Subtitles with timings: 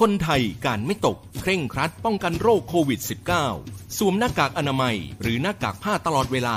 [0.00, 3.00] คนไทยการไม่ตก เคร่งครัดป้องกันโรคโควิด
[3.48, 6.56] -19 สวมหน้ากากอนามัย หรือหน้ากากผ้าตลอดเวลา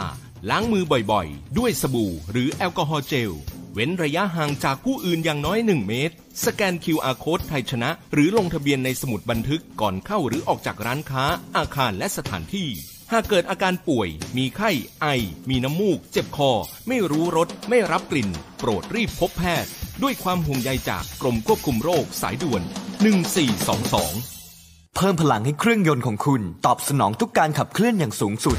[0.50, 3.32] ล้างมือบ่อยๆ ด้วยสบู่ หรือแอลกอฮอล์เจล
[3.74, 6.16] เว้นระยะห่างจากผู้อื่นอย่างน้อย 1 เมตร
[6.46, 11.26] สแกน QR Code ไทยชนะ หรือลงทะเบียนในสมุดบันทึกก่อนเข้าหรือออกจากร้านค้า
[11.58, 12.70] อาคารและสถานที่
[13.12, 15.06] หากเกิดอาการป่วย มีไข้ ไอ
[15.50, 16.52] มีน้ำมูก เจ็บคอ
[16.88, 18.30] ไม่รู้รส ไม่รับกลิ่น
[18.60, 19.72] โปรดรีบพบแพทย์
[20.04, 22.64] ด้วยความห่วงใยจากกรมควบคุมโรคสายด่วน
[23.06, 28.58] 1422 เพิ่มพลังให้เครื่องยนต์ของคุณตอบสนองทุกการขับเคลื่อนอย่างสูงสุด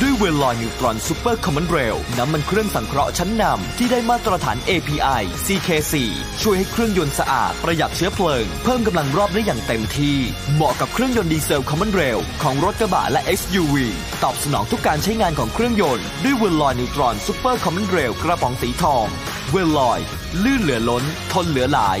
[0.00, 5.94] ด้วยเวลลอยนิวตรอนซูเปอร์คอมมอนเรลน้ำมันเครื่องสังเคราะห์ชั้นนำที่ได้มาตรฐาน API CK4
[6.42, 10.16] ช่วยให้เครื่องยนต์สะอาดประหยัดเชื้อเพลิง เพิ่มกำลังรอบได้อย่างเต็มที่
[10.54, 13.74] เหมาะกับเครื่องยนต์ดีเซลคอมมอนเรลของรถกระบะและ SUV
[14.22, 19.06] ตอบสนองทุกการใช้งานของเครื่องยนต์ด้วยเวลลอยนิวตรอนซูเปอร์คอมมอนเรลกระป๋องสีทอง
[19.52, 20.00] เวลลอย
[20.44, 22.00] ลื่นเหลือล้น ทนเหลือหลาย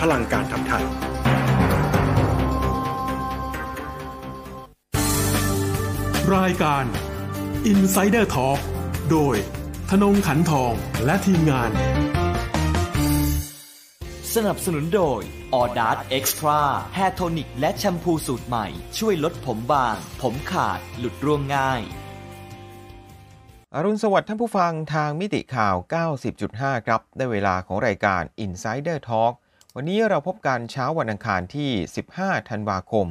[0.00, 0.84] พลังการทำไทย
[6.36, 6.84] รายการ
[7.72, 8.58] Insider Talk
[9.10, 9.36] โดย
[9.90, 10.72] ธนงขันทอง
[11.04, 11.70] และทีมงาน
[14.34, 15.20] สนับสนุนโดย
[15.54, 16.60] ออดาร์ Extra
[16.94, 18.66] แฮร์โทนิกและแชมพูสูตรใหม่
[18.98, 21.82] ช่วยลดผมบาง ผมขาด หลุดร่วงง่าย
[23.74, 25.76] อรุณสวัสดิ์ท่านผู้ฟังทางมิติข่าว
[26.30, 29.32] 90.5 ครับ ได้เวลาของรายการ Insider Talk
[29.78, 31.70] วันนี้เราพบกันเช้าวันอังคารที่
[32.10, 33.06] 15 ธันวาคม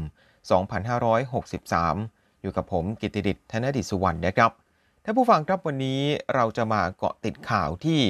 [1.59, 4.51] 2563 อยู่กับผมกิติดิษธนดิษสุวรรณนะครับ
[5.03, 6.01] ท่านผู้ฟังครับวันนี้
[6.35, 8.01] เราจะมาเกาะติดข่าวที่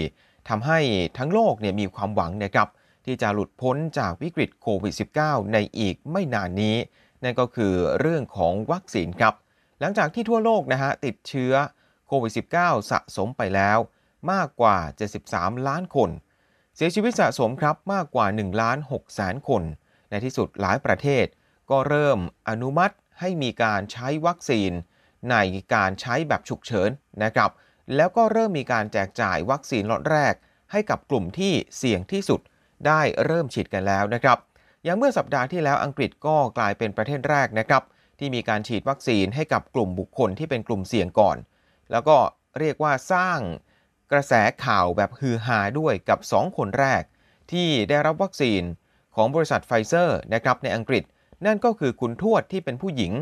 [0.49, 0.79] ทำให้
[1.17, 2.67] ทั้งโลกเนี่ยมีความหวังนะครับ
[3.05, 4.93] ที่จะหลุดพ้นจากวิกฤตโควิด
[5.23, 6.75] -19 ในอีกไม่นานนี้
[7.23, 9.33] นั่นก็คือเรื่องของวัคซีนครับ
[9.79, 11.53] หลังจากที่ทั่วโลกนะฮะติดเชื้อ
[12.07, 13.77] โควิด -19 สะสมไปแล้ว
[14.31, 14.77] มากกว่า
[15.21, 16.09] 73 ล้านคน
[16.75, 19.63] เสียชีวิตสะสมครับมากกว่า1ล้าน6แสนคน
[20.09, 21.25] ในที่สุดหลายประเทศ
[21.71, 22.19] ก็เริ่ม
[22.49, 24.71] อนุมัติให้มีการใช้วัคซีน
[25.31, 25.35] ใน
[25.73, 26.89] การใช้แบบฉุกเฉิน
[27.23, 27.51] นะครับ
[27.95, 30.33] แล้วก็เริ่มมีการแจกจ่ายวัคซีนล็อตแรก
[30.71, 32.41] ให้กับกลุ่มที่เสี่ยงที่สุด
[32.87, 34.37] ได้เริ่มฉีดกันแล้วนะครับ
[34.83, 37.83] อย่างเมื่อสัปดาห์ที่แล้วอังกฤษก็กลายเป็นประเทศแรกนะครับ
[38.19, 41.37] ที่มีการฉีดวัคซีนให้กับกลุ่มบุคคลที่เป็นกลุ่มเสี่ยงก่อน
[41.91, 42.17] แล้วก็
[42.59, 43.39] เรียกว่าสร้าง
[44.11, 44.33] กระแส
[44.65, 47.03] ข่าวแบบฮือฮาด้วยกับ 2 คนแรก
[47.51, 48.61] ที่ได้รับวัคซีน
[49.15, 51.03] ของบริษัทไฟเซอร์นะครับในอังกฤษ
[51.45, 53.13] นั่นก็คือคุณทวดที่เป็นผู้หญิง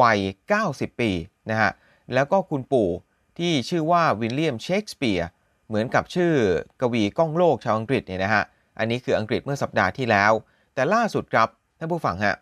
[0.00, 0.18] วัย
[0.60, 1.10] 90 ปี
[1.50, 1.70] นะฮะ
[2.14, 2.90] แล้วก็คุณปู่
[3.38, 5.28] ที่ชื่อว่าวิลเลียมเชกสเปียร์
[5.68, 6.34] เหมือนกับชื่อ
[6.80, 8.44] กวีก้องโลกชาวอังกฤษเนี่ยนะฮะ
[8.78, 10.32] อันนี้คืออังกฤษเมื่อสัปดาห์ที่แล้ว
[10.74, 12.36] แต่ล่าสุดครับท่านผู้ฟังฮะ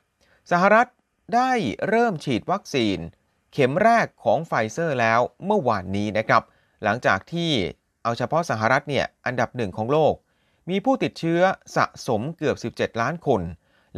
[0.50, 0.86] สหรัฐ
[1.34, 1.52] ได้
[1.88, 2.98] เริ่มฉีดวัคซีน
[3.52, 6.42] เข็มแรกของไฟเซอร์แล้วเมื่อวานนี้นะครับ
[6.84, 7.52] หลังจากที่
[8.06, 10.14] เอาเฉพาะสหรัฐเนี่ยอันดับหนึ่งของโลก
[10.70, 11.40] มีผู้ติดเชื้อ
[11.76, 13.40] สะสมเกือบ 17 ล้านคน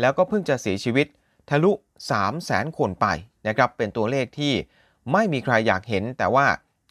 [0.01, 1.07] แล้วก็เพิ่งจะเสียชีวิต
[1.51, 3.07] ทะลุ 3 0 0แสนคนไป
[3.47, 4.53] นะครับเป็นตัวเลขที่
[5.13, 6.47] ไม่มีใครอยากเห็น แต่ว่า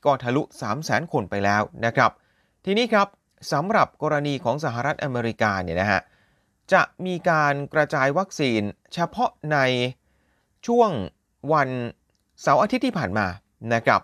[0.05, 2.11] ก็ทะลุ 3 0 0แสนคนไปแล้วนะครับ
[2.65, 3.07] ทีนี้ครับ
[3.51, 6.01] สำหรับกรณีของสหรัฐอเมริกาเนี่ยนะฮะ
[6.73, 8.61] จะมีการกระจายวัคซีน
[8.93, 9.57] เฉพาะใน
[10.67, 10.89] ช่วง
[11.53, 11.69] วัน
[12.41, 13.27] เสาร์อาทิตย์ที่ผ่านมา
[13.73, 14.01] นะครับ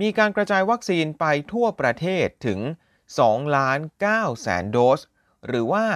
[0.00, 2.60] มีการกระจายวัคซีนไปทั่วประเทศถึง
[3.08, 3.78] 2ล้าน
[4.10, 5.00] 9แสนโดส
[5.46, 5.86] หรือว่า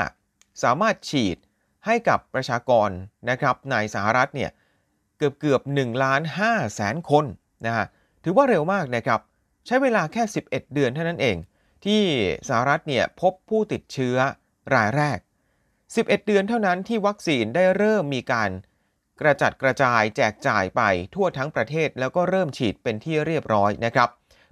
[0.63, 1.37] สามารถฉีด
[1.87, 2.91] ให้กับประชากร
[3.31, 4.51] นะครับในสหรัฐเนี่ย
[5.19, 7.25] เกือบเกือบ1ล้าน5แสนคน
[7.67, 7.87] นะฮะ
[8.25, 9.21] ถือว่าเร็วมากนะครับ
[9.67, 11.37] ใช้เวลาแค่ 11 เดือนเท่านั้นเอง
[11.85, 12.03] ที่
[12.49, 14.17] สหรัฐเนี่ยพบผู้ติดเชื้อ
[14.75, 15.19] รายแรก
[15.69, 18.51] 11 เดือนเท่านั้นที่วัคซีนได้เริ่มมีการ
[19.21, 20.83] กระจัดกระจายแจกจ่ายไป
[21.15, 24.09] ทั่วทั้งประเทศแล้วก็เริ่มฉีดเป็นที่เรียบร้อยนะครับ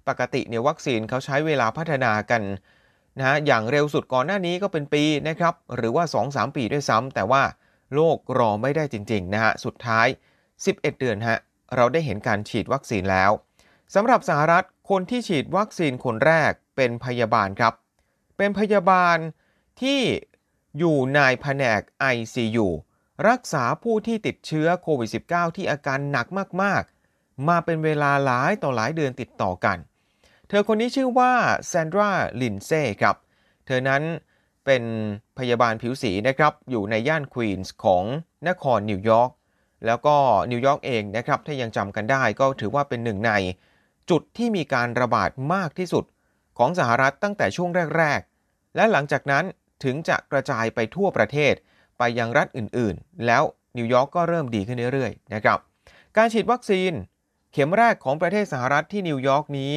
[0.08, 2.42] ปกติเนี่ยวัคซีนเขาใช้เวลาพัฒนากัน
[3.18, 7.42] นะอย่างเร็วสุดก่อนหน้านี้ก็เป็นปีนะครับ หรือว่า 2-3 ปีด้วยซ้ำแต่ว่า
[7.94, 10.06] โลกรอไม่ได้จริงๆนะฮะสุดท้าย
[10.54, 11.38] 11 เดือนฮะ
[11.76, 13.30] เราได้เห็นการฉีดวัคซีนแล้ว
[13.94, 17.74] สำหรับสหรัฐคนที่ฉีดวัคซีนคนแรกเป็นพยาบาลครับ
[18.36, 19.16] เป็นพยาบาล
[19.82, 20.00] ที่
[20.78, 21.80] อยู่ในแผนก
[22.14, 22.66] ICU
[23.28, 26.26] รักษาผู้ที่ติดเชื้อโควิด -19 ที่อาการหนัก
[26.62, 29.78] มากๆ มาเป็นเวลาหลายต่อหลายเดือนติดต่อกัน
[30.48, 31.32] เธอคนนี้ชื่อว่า
[31.66, 32.10] แซนดรา
[32.40, 33.16] ลินเซ่ครับ
[33.66, 34.02] เธอนั้น
[34.64, 34.82] เป็น
[35.38, 38.04] พยาบาลผิวสีนะครับ อยู่ในย่านควีนส์ของ
[38.48, 39.30] นครนิวยอร์ก
[39.86, 40.16] แล้วก็
[40.50, 43.32] นิวยอร์กเองนะครับ ถ้ายังจำกันได้ก็ถือว่าเป็นหนึ่งใน
[44.10, 46.04] จุดที่มีการระบาดมากที่สุด
[46.58, 49.44] ของสหรัฐตั้งแต่ช่วงแรก ๆ และหลังจากนั้น
[49.84, 51.54] ถึงจะกระจายไปทั่วประเทศ
[51.98, 53.43] ไปยังรัฐอื่นๆ แล้ว
[53.76, 55.58] นิวยอร์กก็เริ่มดีขึ้นเรื่อยๆนะครับ
[56.16, 56.93] การฉีดวัคซีน
[57.52, 59.72] เข็มแรกของประเทศสหรัฐที่นิวยอร์กนี้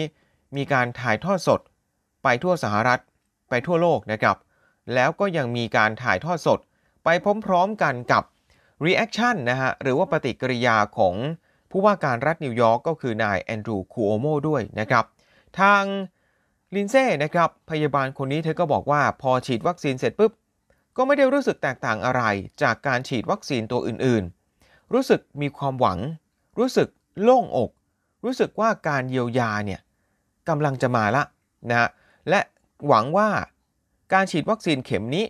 [0.55, 1.59] มีการถ่ายทอดสด
[2.23, 2.99] ไปทั่วสหรัฐ
[3.49, 4.37] ไปทั่วโลกนะครับ
[4.93, 6.59] แล้วก็ยังมีการถ่ายทอดสด
[7.03, 7.09] ไป
[7.45, 8.23] พร้อมๆกันกับ
[8.85, 11.15] reaction นะฮะหรือว่าปฏิกิริยาของ
[11.71, 15.05] ผู้ว่าการรัฐนิวยอร์กก็คือนายแอนดรูคูโอโมด้วยนะครับ
[15.59, 15.83] ทาง
[16.75, 20.31] ลินเซ่นะครับพยาบาลคนนี้เธอก็บอกว่าพอฉีดวัคซีนเสร็จปุ๊บ
[20.97, 22.23] ก็ไม่ได้รู้สึกแตกต่างอะไร
[22.63, 25.99] จากการฉีดวัคซีนตัวอื่นๆ รู้สึกมีความหวัง
[26.59, 26.87] รู้สึก
[27.21, 27.71] โล่งอก
[28.25, 29.81] รู้สึกว่าการเยียวยาเนี่ย
[30.49, 31.23] กำลังจะมาละ
[31.69, 31.89] นะฮะ
[32.29, 32.39] และ
[32.87, 33.29] หวังว่า
[34.13, 35.25] การฉีดวัคซีนเข็มนี้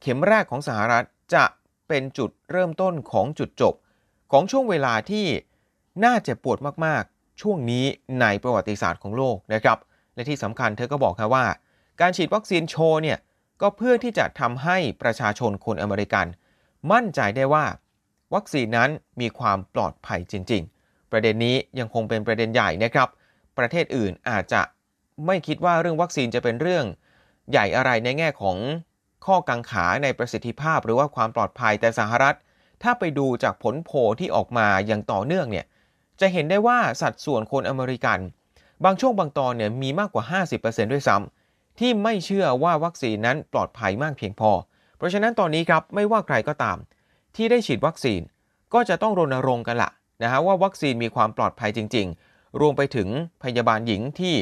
[0.00, 1.44] เข็มแรกของสหรัฐจะ
[1.88, 3.74] เป็นจุดเริ่มต้นของจุดจบ
[4.32, 5.26] ของช่วงเวลาที่
[6.04, 7.84] น่าเจ็บปวดมากๆ ช่วงนี้
[8.20, 9.78] ในประวัติศาสตร์ของโลกนะครับ
[10.14, 11.46] และที่สำคัญเธอก็บอกครับว่า
[12.00, 13.18] การฉีดวัคซีนโชว์เนี่ย
[13.60, 16.26] ก็เพื่อที่จะทำให้ประชาชนคนอเมริกัน
[16.92, 17.64] มั่นใจได้ว่า
[18.34, 18.90] วัคซีนนั้น
[19.20, 23.08] มีความปลอดภัยจริง ๆ ประเด็นนี้ยังคงเป็นประเด็นใหญ่นะครับ
[23.58, 24.62] ประเทศอื่นอาจจะ
[25.26, 26.84] ไม่คิดว่าเรื่องวัคซีนจะเป็นเรื่อง
[27.50, 28.56] ใหญ่อะไรในแง่ของ
[29.26, 32.36] ข้อกังขาในประสิทธิภาพหรือว่าความปลอดภัยแต่สหรัฐ
[32.82, 35.66] ถ้าไปดูจากผลโพลที่ออกมาอย่างต่อเนื่องเนี่ย
[36.20, 38.18] จะเห็นได้ว่าสัดส่วนคนอเมริกัน
[38.84, 40.24] บางช่วงบางตอนเนี่ยมีมากกว่า
[40.58, 41.43] 50%ด้วยซ้ำ
[41.78, 44.50] ที่ไม่เชื่อว่าวัคซีนนั้นปลอดภัยมากเพียงพอ
[44.96, 46.76] เพราะฉะนั้นตอนนี้ครับไม่ว่าใครก็ตาม
[47.36, 48.20] ที่ได้ฉีดวัคซีน
[48.74, 49.90] ก็จะต้องรณรงค์กันละ
[50.22, 53.08] นะฮะว่าวัคซีนมีความปลอดภัยจริง ๆ รวมไปถึง
[53.42, 54.34] พยาบาลหญิงที่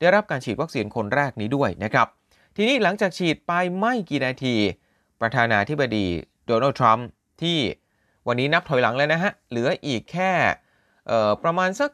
[0.00, 2.06] ได้รับการฉีดวัคซีนคนแรกนี้ด้วยนะครับ
[2.56, 4.54] ทีนี้หลังจากฉีดไปไม่กี่นาที
[5.20, 6.06] ประธานาธิบดี
[6.46, 7.06] โดนัลด์ทรัมป์
[7.42, 7.58] ที่
[8.26, 10.32] วันนี้นับถอยหลังแล้วนะฮะ เหลืออีกแค่
[11.42, 11.90] ประมาณสัก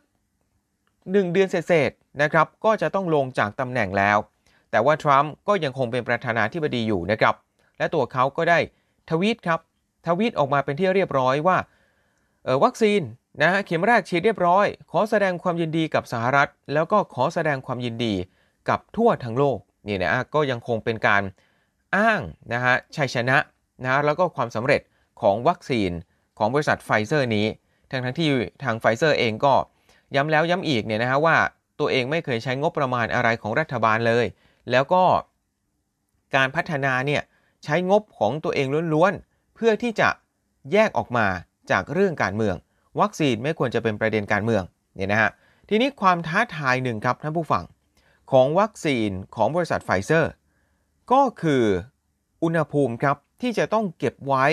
[0.60, 4.18] 1 เดือนเศษๆนะครับ ก็จะต้องลงจากตำแหน่งแล้ว
[4.70, 7.34] แต่ว่าทรัมป์ก็ยังคงเป็นประธานาธิบดีอยู่นะครับ
[7.78, 8.58] และตัวเขาก็ได้
[9.10, 9.60] ทวีตครับ
[10.06, 11.56] ทวีตออกมาเป็นที่เรียบร้อยว่า
[12.64, 13.00] วัคซีน
[13.42, 18.14] นะฮะเข็มแรกฉีดเรียบร้อย ขอแสดงความยินดีกับสหรัฐ แล้วก็ขอแสดงความยินดี
[18.68, 19.58] กับทั่วทั้งโลก
[19.88, 21.22] นี่นะก็ยังคงเป็นการ
[21.96, 22.20] อ้าง
[22.52, 23.38] นะฮะชัยชนะ
[23.84, 24.80] นะแล้วก็ความสำเร็จ
[25.20, 25.90] ของวัคซีน
[26.38, 27.46] ของบริษัทไฟเซอร์นี้
[27.90, 28.28] ทั้งทั้งที่
[28.64, 29.54] ทางไฟเซอร์เองก็
[30.14, 31.36] ย้ำแล้วย้ำอีกเนี่ยนะฮะว่า
[31.80, 34.26] ตัวเองไม่เคยใช้งบประมาณอะไรของรัฐบาลเลย
[34.70, 35.02] แล้วก็
[36.36, 37.22] การพัฒนาเนี่ย
[37.64, 40.08] ใช้งบของตัวเองล้วนๆ เพื่อที่จะ
[40.72, 41.26] แยกออกมา
[41.70, 42.56] จากเรื่องการเมือง
[43.00, 44.62] วัคซีนไม่ควรจะเป็นประเด็นการเมือง
[44.96, 45.30] เนี่ยนะฮะ
[45.68, 47.64] ทีนี้ความท้าทายหนึ่งครับท่านผู้ฟัง
[48.32, 50.32] ของวัคซีนของบริษัทไฟเซอร์
[51.12, 51.64] ก็คือ
[52.42, 54.46] อุณหภูมิครับที่จะต้องเก็บไว้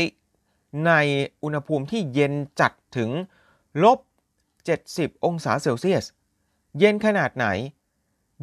[0.88, 0.92] ใน
[1.44, 3.10] อุณหภูมิที่เย็นจัดถึง
[3.84, 4.00] ลบ
[4.62, 6.06] 70 องศาเซลเซียส
[6.80, 7.48] เย็นขนาดไหน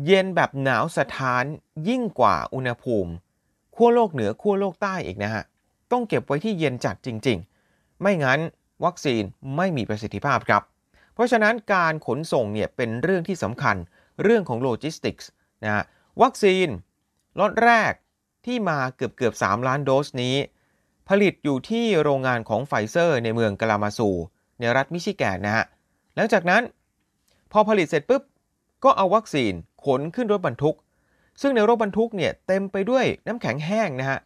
[0.06, 1.44] เย็นแบบหนาวสะท้าน
[1.88, 3.12] ยิ่งกว่าอุณหภูมิ
[3.74, 5.44] ขั้วโลกเหนือขั้วโลกใต้อีกนะฮะ
[5.92, 7.38] ต้องเก็บไว้ที่เย็นจัดจริง
[7.70, 8.40] ๆ ไม่งั้น
[8.84, 9.22] วัคซีน
[9.56, 10.62] ไม่มีประสิทธิภาพครับ
[11.14, 13.76] เพราะฉะนั้นการขนส่งเนี่ยเป็นเรื่องที่สำคัญ
[14.22, 15.28] เรื่องของโลจิสติกส์
[15.64, 15.84] นะฮะ
[16.22, 16.68] วัคซีน
[17.38, 17.92] ล็อตแรก
[18.46, 20.36] ที่มาเกือบเกือบ 3 ล้านโดสนี้
[21.08, 24.10] ผลิตอยู่ที่โรงงานของไฟเซอร์ในเมืองคาลามาซู
[24.60, 25.64] ในรัฐมิชิแกนนะฮะ
[26.14, 26.62] หลังจากนั้น
[27.52, 28.22] พอผลิตเสร็จปุ๊บ
[28.84, 29.52] ก็เอาวัคซีน
[29.86, 30.76] ขนขึ้นรถบรรทุก
[31.40, 34.18] ซึ่งในรถบรรทุกเนี่ยเต็มไปด้วยน้ำแข็งแห้งนะฮะ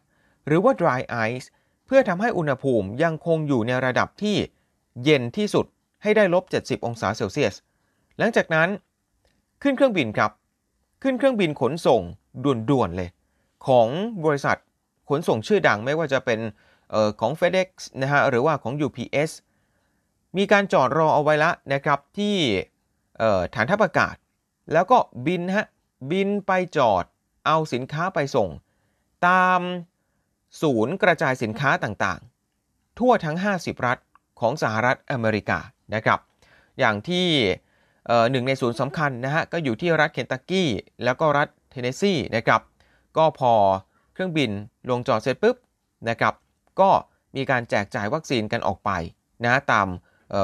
[0.47, 1.47] หรือว่า dry ice
[1.85, 4.35] เพื่อทำให้อุณหภูมิยังคงอยู่ในระดับที่
[5.03, 5.65] เย็นที่สุด
[6.03, 7.55] ให้ได้ลบ 70 องศาเซลเซียส
[8.17, 8.69] หลังจากนั้น
[9.63, 10.31] ขึ้นเครื่องบินครับ
[11.03, 12.01] ขึ้นเครื่องบินขนส่ง
[12.69, 13.09] ด่วนๆเลย
[13.67, 13.87] ของ
[14.25, 14.57] บริษัท
[15.09, 16.39] ขนส่งชื่อดังไม่ว่าจะเป็น
[16.93, 17.69] ออของ FedEx
[18.01, 19.31] นะฮะหรือว่าของ UPS
[20.37, 22.35] มีการจอดรอเอาไว้ละนะครับที่
[23.55, 24.15] ฐานทัพอากาศ
[24.73, 25.67] แล้วก็บินฮะ
[26.11, 27.03] บินไปจอด
[27.45, 28.49] เอาสินค้าไปส่ง
[29.27, 29.61] ตาม
[30.61, 33.97] ศูนย์กระจายสินค้าต่างๆ ทั่วทั้ง 50 รัฐ
[34.39, 35.59] ของสหรัฐอเมริกา
[35.95, 36.19] นะครับ
[36.79, 37.27] อย่างที่
[38.31, 40.69] หนึ่งในศูนย์สำคัญนะฮะก็อยู่ที่รัฐเคนตักกี้
[41.03, 42.61] แล้วก็รัฐเทนเนสซีนะครับ
[43.17, 43.53] ก็พอ
[44.13, 44.49] เครื่องบิน
[44.89, 45.55] ลงจอดเสร็จปุ๊บ
[46.09, 46.33] นะครับ
[46.79, 46.89] ก็
[47.35, 48.91] มีการแจกจ่ายวัคซีนกันออกไป
[49.43, 49.87] นะตาม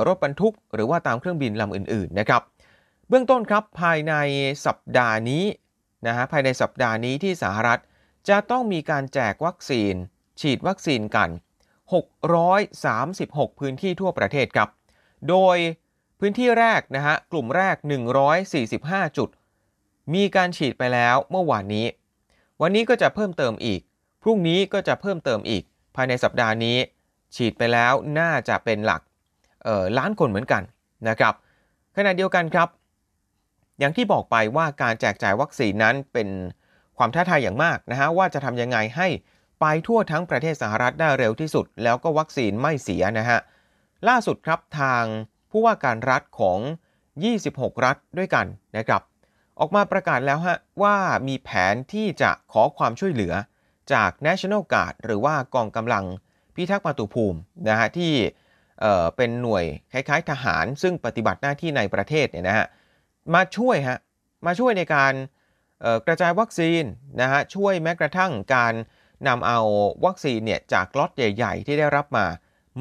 [0.08, 2.41] รถบรรทุก หรือว่าตามเครื่องบินลำอื่นๆนะครับ
[3.09, 4.13] เบื้องต้นครับภายใน
[4.65, 5.45] สัปดาห์นี้
[6.07, 7.79] นะฮะภายในสัปดาห์นี้ที่สหรัฐ
[8.29, 9.93] จะต้องมีการแจกวัคซีน
[10.41, 11.29] ฉีดวัคซีนกัน
[12.25, 14.69] 636 พื้นที่ทั่วประเทศครับ
[15.29, 15.57] โดย
[16.19, 17.75] พื้นที่แรกนะฮะกลุ่มแรก
[18.47, 19.29] 145 จุด
[20.13, 21.85] มีการฉีดไปแล้วเมื่อวานนี้
[22.62, 23.81] วันนี้ก็จะเพิ่มเติมอีก
[24.24, 25.63] พรุ่งนี้ก็จะเพิ่มเติมอีก
[25.95, 26.77] ภายในสัปดาห์นี้
[27.35, 29.01] ฉีดไปแล้วน่าจะเป็นหลัก
[29.97, 30.63] ล้านคนเหมือนกัน
[31.09, 31.33] นะครับ
[31.95, 32.69] ขณะเดียวกันครับ
[33.79, 36.29] อย่างที่บอกไปว่าการแจกจ่ายวัคซีนนั้นเป็น
[36.98, 39.08] ความท้าทายอย่างมากนะฮะว่าจะทำยังไงให้
[39.62, 43.39] ไปทั่วทั้งประเทศสหรัฐได้เร็วที่สุด แล้วก็วัคซีนไม่เสียนะฮะ
[44.08, 45.03] ล่าสุดครับทาง
[45.51, 46.60] ผู้ว่าการรัฐของ
[47.22, 48.46] 26 รัฐด้วยกัน
[48.77, 49.01] นะครับ
[49.60, 50.96] ออกมาประกาศแล้วฮะว่า
[51.27, 53.34] มีแผนที่จะขอความช่วยเหลือ
[53.94, 56.05] จาก National Guard หรือว่ากองกำลัง
[56.55, 57.39] พิทักษ์มาตุภูมิ
[57.70, 58.13] นะฮะที่
[58.79, 62.65] เเป็นหน่วยคล้ายๆทหารซึ่งปฏิบัติหน้าที่ในประเทศเนี่ยนะฮะ
[63.34, 64.00] มาช่วยฮะ
[64.46, 65.13] มาช่วยในการ
[66.08, 66.84] กระจายวัคซีน
[67.22, 68.74] นะฮะช่วยแม้กระทั่งการ
[69.27, 69.60] นำเอา
[70.05, 72.25] วัคซีนเนี่ยจากล็อตใหญ่ ๆ ที่ได้รับมา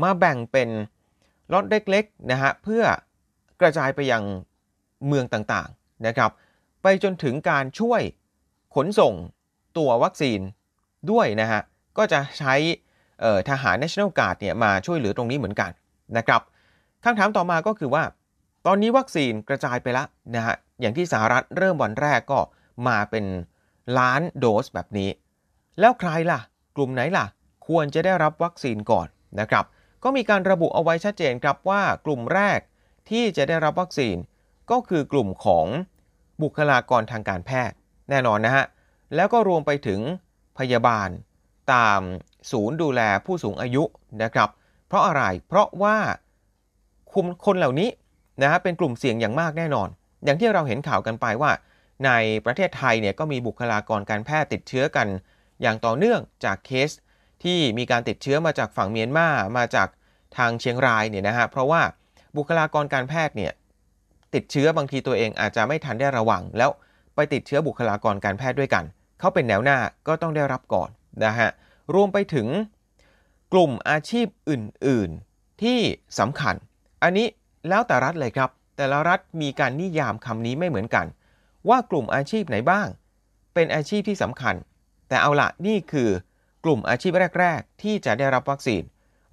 [0.02, 0.68] มาแบ่งเป็น
[1.52, 2.84] ล็อตเล็กๆนะฮะเพื่อ
[3.60, 4.22] กระจายไปยัง
[5.06, 6.30] เมืองต่างๆนะครับ
[6.82, 8.00] ไปจนถึงการช่วย
[8.74, 9.14] ขนส่ง
[9.78, 10.40] ตัววัคซีน
[11.10, 11.60] ด้วยนะฮะ
[11.98, 12.54] ก็จะใช้
[13.48, 15.70] ทหาร National Guard เนี่ยมาช่วยเหลือตรงนี้เหมือนกัน
[16.16, 16.40] นะครับ
[17.04, 18.02] คำถามต่อมาก็คือว่า
[18.66, 22.40] ตอนนี้วัคซีนกระจายไปแล้วนะฮะอย่างที่สหรัฐเริ่มวันแรกก็
[22.88, 23.24] มาเป็น
[23.98, 25.10] ล้านโดสแบบนี้
[25.80, 26.40] แล้วใครล่ะ
[26.76, 27.26] กลุ่มไหนล่ะ
[27.68, 29.06] ควรจะได้รับวัคซีนก่อน
[29.40, 29.64] นะครับ
[30.04, 32.60] ก็มีการระบุเอาไว้ชัดเจนครับว่ากลุ่มแรก
[33.10, 34.16] ที่จะได้รับวัคซีน
[34.70, 35.66] ก็คือกลุ่มของ
[36.42, 37.76] บุคลากรทางการแพทย์
[38.10, 38.64] แน่นอนนะฮะ
[39.14, 40.00] แล้วก็รวมไปถึง
[40.58, 41.08] พยาบาล
[41.72, 42.00] ตาม
[42.50, 43.82] ศูนย์ดูแลผู้สูงอายุ
[44.22, 44.48] นะครับ
[44.86, 45.96] เพราะอะไรเพราะว่า
[47.12, 47.88] คุมคนเหล่านี้
[48.42, 49.88] นะฮะเป็นกลุ่มเสี่ยงอย่างมากแน่นอน
[50.24, 51.52] อย่างที่เราเห็นข่าวกันไปว่า
[52.06, 52.10] ใน
[52.44, 55.08] ประเทศไทยเนี่ยก็มีบุคลากรการแพทย์ติดเชื้อกัน
[55.62, 56.90] อย่างต่อเนื่องจากเคส
[57.44, 59.88] ที่มีการติดเชื้อมาจากฝั่งเมียนมามาจาก
[60.36, 61.82] ทางเชียงรายเนี่ยนะฮะเพราะว่า
[62.36, 63.52] บุคลากรการแพทย์เนี่ย
[64.34, 66.70] ติดเชื้อบางทีตัวเองอาจจะไม่ทันได้ระวัง แล้ว
[67.14, 68.84] ไปติดเชื้อบุคลากรการแพทย์ด้วยกัน
[69.18, 70.90] เขาเป็นแนวหน้าก็ต้องได้รับก่อน
[71.24, 71.50] นะฮะ
[71.94, 72.48] รวมไปถึง
[73.52, 75.78] กลุ่มอาชีพอื่น ๆ ที่
[76.18, 76.54] สำคัญ
[77.02, 77.26] อันนี้
[77.68, 81.06] แล้วแต่รัฐเลยครับ แต่ละรัฐมีการนิยามคำนี้ไม่เหมือนกัน
[81.68, 82.88] ว่ากลุ่มอาชีพไหนบ้าง
[83.54, 84.54] เป็นอาชีพที่สำคัญ
[85.08, 86.10] แต่เอาละนี่คือ
[86.64, 88.82] กลุ่มอาชีพแรก ๆ ที่จะได้รับวัคซีน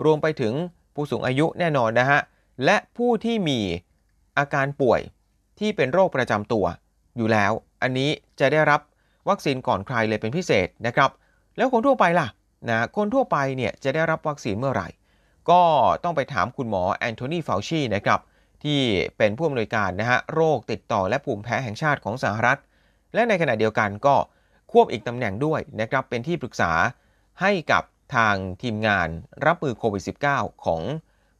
[0.05, 0.53] รวมไปถึง
[0.95, 2.19] ผู้สูงอายุแน่นอนนะฮะ
[2.65, 3.59] และผู้ที่มี
[4.37, 5.01] อาการป่วย
[5.59, 6.65] ที่เป็นโรคประจำตัว
[7.17, 8.09] อยู่แล้ว อันนี้
[8.39, 8.81] จะได้รับ
[9.29, 11.09] วัคซีนก่อนใครเลยเป็นพิเศษนะครับ
[11.57, 12.27] แล้วคนทั่วไปล่ะ
[12.69, 14.87] นะคนทั่วไปเนี่ยจะได้รับวัคซีนเมื่อไหร่
[15.49, 15.61] ก็
[16.03, 18.19] ต้องไปถามคุณหมอแอนโทนีเฟาวชีนะครับ
[18.63, 18.79] ที่
[19.17, 22.59] เป็นผู้อำนวยการนะฮะโรคติดต่อและภูมิแพ้แห่งชาติของสหรัฐ
[23.13, 24.15] และในขณะเดียวกันก็
[24.71, 26.71] ควบอีกตำแหน่งด้วยนะครับเป็นที่ปรึกษา
[27.41, 27.83] ให้กับ
[28.15, 29.07] ทางทีมงาน
[29.45, 30.81] รับมือโควิด -19 ของ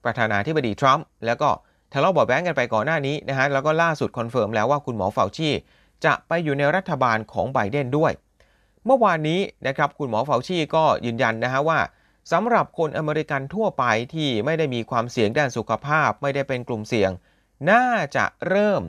[0.03, 1.50] ประธานาธิบดีทรัมป์แล้วก็
[1.93, 5.50] ทะเลาะเบาะแว้งกันไปก่อนหน้านี้นะฮะแล้วก็ล่าสุด confirm แล้วว่าคุณหมอเฟาชี
[6.05, 8.12] จะไปอยู่ในรัฐบาลของไบเดนด้วย
[8.86, 11.79] เมื่อวานนี้นะครับคุณหมอเฟาชีก็ยืนยันนะฮะว่า
[12.32, 17.12] สำหรับคนอเมริกันทั่วไปที่ไม่ได้มีความเสี่ยงด้านสุขภาพ ไม่ได้เป็นกลุ่มเสี่ยง
[17.72, 18.82] น่าจะเริ่ม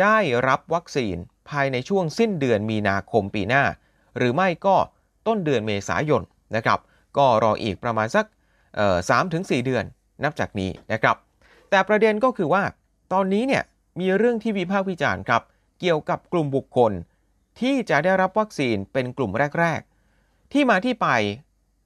[0.00, 1.16] ได้รับวัคซีน
[1.50, 3.64] ภายในช่วงสิ้นเดือนมีนาคมปีหน้า
[4.16, 4.76] หรือไม่ก็
[5.26, 6.22] ต้นเดือนเมษายน
[6.56, 6.78] นะครับ
[7.16, 8.26] ก็รออีกประมาณสัก
[9.10, 9.84] สามถึงสเดือน
[10.24, 11.16] นับจากนี้นะครับ
[11.70, 12.62] แต่ประเด็นก็คือว่า
[13.12, 13.62] ตอนนี้เนี่ย
[14.00, 15.42] มีเรื่องที่วิพากษ์วิจารณ์ครับ
[15.80, 16.92] เกี่ยวกับกลุ่มบุคคล
[17.60, 19.80] ที่จะได้รับวัคซีนเป็นกลุ่มแรก
[20.16, 21.08] ๆ ที่มาที่ไป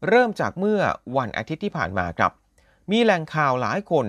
[0.08, 0.80] เริ่มจากเมื่อ
[1.16, 2.32] วันอาทิตย์ที่ผ่านมาครับ
[2.90, 4.06] มีแหล่งข่าวหลายคน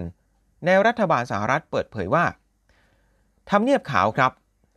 [0.65, 2.25] ในรัฐบาลสหรัฐเปิดเผยว่า
[3.49, 4.31] ทำเนียบขาวครับ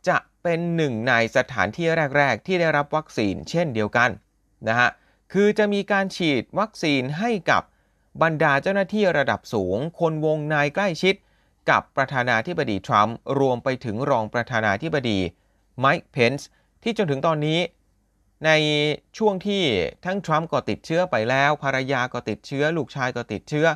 [0.09, 4.09] จะเป็นหนึ่งในสถานที่แรก ๆ ที่ได้รับวัคซีนเช่นเดียวกัน
[4.67, 4.89] นะฮะ
[5.33, 7.63] คือจะมีการฉีดวัคซีนให้กับ
[8.21, 11.15] บรรดาเจ้าหน้าที่ระดับสูง คนวงในใกล้ชิด
[11.69, 15.19] กับประธานาธิบดีทรัมป์รวมไปถึงรองประธานาธิบดี
[15.79, 16.47] ไมค์เพนส์
[16.83, 17.59] ที่จนถึงตอนนี้
[18.45, 18.51] ใน
[19.17, 19.63] ช่วงที่
[20.05, 23.67] ทั้งทรัมป์ก็ติดเชื้อไปแล้ว ภรรยาก็ติดเชื้อ ลูกชายก็ติดเชื้อ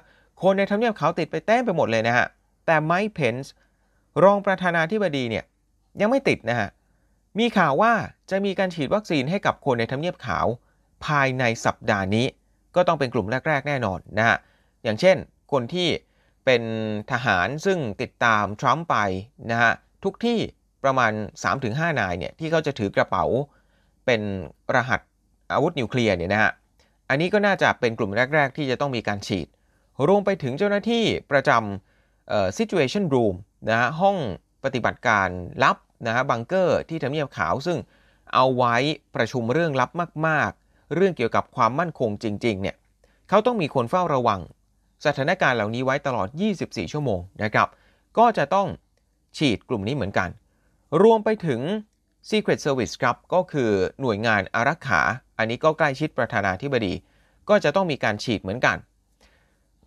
[0.41, 2.27] คนในทำเนียบขาวติดไปเต้มไปหมดเลยนะฮะ
[2.65, 3.53] แต่ไมค์เพนส์
[4.23, 5.45] รองประธานาธิบดีเนี่ย
[6.01, 6.69] ยังไม่ติดนะฮะ
[7.39, 7.93] มีข่าวว่า
[8.29, 10.47] จะมีการฉีดวัคซีนให้กับคนในทำเนียบขาว
[11.05, 12.25] ภายในสัปดาห์นี้
[12.75, 14.37] ก็ต้องเป็นกลุ่มแรก ๆ แน่นอนนะฮะ
[14.83, 15.17] อย่างเช่น
[15.51, 15.89] คนที่
[16.45, 16.63] เป็น
[17.11, 18.97] ทหารซึ่งติดตามทรัมป์ไป
[19.51, 19.71] นะฮะ
[20.03, 20.39] ทุกที่
[20.83, 21.11] ประมาณ
[21.55, 23.25] 3-5 นายเนี่ยที่เขาจะถือกระเป๋า
[24.05, 24.21] เป็น
[24.75, 25.01] รหัส
[25.53, 26.51] อาวุธนิวเคลียร์เนี่ยนะฮะ
[27.09, 29.47] อันนี้ก็น่าจะเป็นกลุ่มแรก ๆ ที่จะต้องมีการฉีด
[30.07, 33.35] รวมไปถึงเจ้าหน้าที่ประจำ situation room
[33.69, 34.17] นะฮะ ห้อง
[34.63, 35.27] ปฏิบัติการ
[35.63, 35.77] ลับ
[36.07, 37.77] นะฮะบังเกอร์ที่ทำเนียบขาวซึ่ง
[38.33, 38.75] เอาไว้
[39.15, 39.89] ประชุมเรื่องลับ
[40.27, 42.75] มาก ๆ เรื่องเกี่ยวกับความมั่นคงจริง ๆ เนี่ย
[43.29, 44.39] เขาต้องมีคนเฝ้าระวัง
[45.05, 46.27] สถานการณ์เหล่านี้ไว้ตลอด
[46.61, 47.67] 24 ชั่วโมงนะครับ
[48.17, 48.67] ก็จะต้อง
[49.37, 50.29] ฉีดกลุ่มนี้เหมือนกัน
[51.03, 51.61] รวมไปถึง
[52.29, 55.01] Secret Service ครับก็คือหน่วยงานอารักขา
[55.37, 56.93] อันนี้ก็ใกล้ชิดประธานาธิบดี
[57.49, 58.77] ก็จะต้องมีการฉีดเหมือนกัน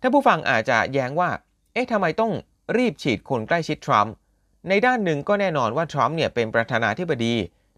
[0.01, 1.29] ถ้าผู้ฟังอาจจะแย้งว่า
[1.73, 2.31] เอ๊ะทำไมต้อง
[2.77, 4.13] รีบฉีดคนใกล้ชิดทรัมป์
[4.69, 7.35] ในด้านหนึ่งก็แน่นอนว่าทรัมป์เนี่ยเป็นประธานาธิบดี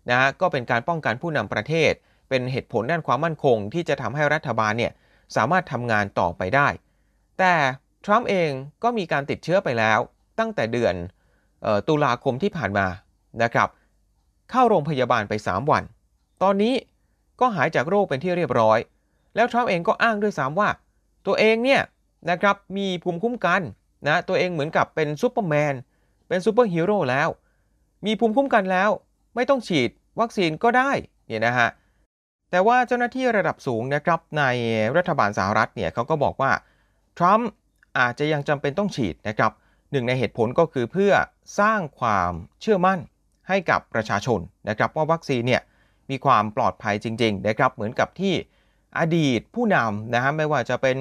[0.10, 1.92] นะฮะก็เป็นการป้องกันผู้นำประเทศ
[2.30, 4.94] เป็นเหตุผลด้านความมั่นคง ที่จะทำให้รัฐบาลเนี่ย
[5.36, 6.68] สามารถทำงานต่อไปได้
[7.40, 7.54] แต่
[8.06, 8.52] ทรัมป์เอง
[8.84, 10.00] ก็มีการติดเชื้อไปแล้ว
[10.40, 10.96] ตั้งแต่เดือน
[11.88, 12.88] ตุลาคมที่ผ่านมา
[13.44, 13.70] นะครับ
[14.51, 15.84] เข้าโรงพยาบาลไป 3 วัน
[16.44, 16.74] ตอนนี้
[17.39, 18.80] ก็หายจากโรคเป็นที่เรียบร้อย
[19.36, 20.70] แล้วทรัมป์เองก็อ้างด้วยซ้ำว่า
[21.25, 21.82] ตัวเองเนี่ย
[22.30, 23.62] นะครับมีภูมิคุ้มกัน
[24.08, 25.74] นะตัวเองเหมือนกับเป็นซูเปอร์แมน
[26.27, 27.30] เป็นซูเปอร์ฮีโร่แล้ว
[28.06, 28.89] มีภูมิคุ้มกันแล้ว
[29.36, 29.89] ไม่ต้องฉีด
[30.20, 30.92] วัคซีนก็ได้
[31.27, 31.70] เนี่ยนะฮะ
[32.51, 34.44] แต่ว่าเจ้าหน้าที่ระดับสูงนะครับใน
[34.98, 36.51] รัฐบาลสหรัฐเนี่ยเขาก็บอกว่า
[37.18, 37.50] ทรัมป์
[38.00, 39.51] อาจจะยังจำเป็นต้องฉีดนะครับ
[39.92, 41.13] หนึ่งในเหตุผลก็คือเพื่อ
[41.60, 43.00] สร้างความเชื่อมั่น
[43.48, 44.39] ให้กับประชาชน
[44.70, 45.62] นะครับว่าวัคซีนเนี่ย
[46.10, 48.34] มีความปลอดภัยจริงๆนะครับเหมือนกับที่
[49.00, 50.98] อดีตผู้นำนะฮะไม่ว่าจะเป็น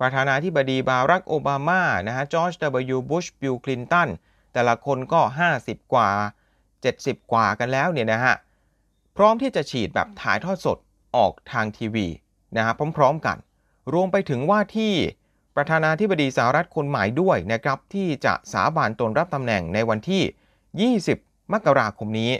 [0.00, 4.08] ประธานาธิบดีบารักโอบามานะฮะจอร์จดับยูบุชบิลคลินตัน
[4.52, 5.20] แต่ละคนก็
[5.56, 6.10] 50 กว่า
[6.70, 8.34] 70 กว่ากันแล้วเนี่ยนะฮะ
[9.16, 10.78] พร้อมที่จะฉีดแบบถ่ายทอดสด
[11.16, 12.06] ออกทางทีวี
[12.56, 13.36] นะฮะพร้อมๆกัน
[13.92, 14.92] รวมไปถึงว่าที่
[15.56, 22.32] ประธานาธิบดีสหรัฐคนใหม่ด้วยนะครับที่จะสาบานตนรับตำแหน่งในวันที่ 20 มกราคมนี้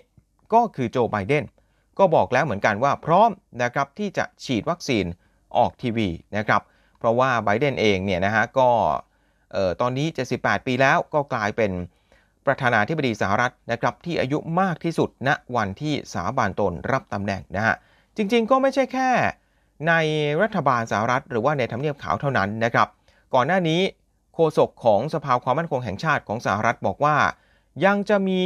[0.54, 1.44] ก็คือโจไบเดน
[1.98, 3.30] ก็บอกแล้วเหมือนกันว่าพร้อม
[3.62, 5.04] นะครับที่จะฉีดวัคซีน
[5.56, 6.62] ออกทีวีนะครับ
[6.98, 8.68] เพราะว่าไบเดนเองเนี่ยนะฮะก็
[9.80, 10.06] ตอนนี้
[10.36, 11.72] 78 ปีแล้วก็กลายเป็น
[12.46, 17.74] ประธานาธิบดีสหรัฐนะครับที่อายุมากที่สุดณวันที่สาบานตนรับตำแหน่งนะฮะ
[18.16, 19.10] จริงๆก็ไม่ใช่แค่
[19.88, 19.92] ใน
[20.42, 22.88] รัฐบาลสหรัฐ หรือว่าในทำเนียบขาวเท่านั้นนะครับ
[23.34, 23.80] ก่อนหน้านี้
[24.34, 27.16] โฆษกของสภาความมั่นคงแห่งชาติของสหรัฐบอกว่า
[27.84, 28.42] ยังจะมี